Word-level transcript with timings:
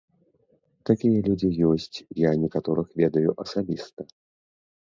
Такія 0.89 1.19
людзі 1.27 1.49
ёсць, 1.71 1.97
я 2.23 2.31
некаторых 2.47 2.87
ведаю 3.03 3.37
асабіста. 3.45 4.01